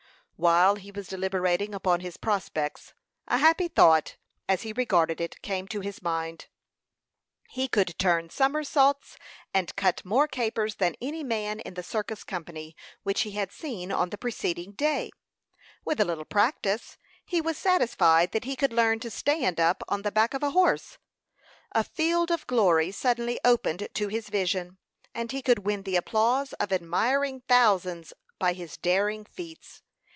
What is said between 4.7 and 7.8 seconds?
regarded it, came to his mind. He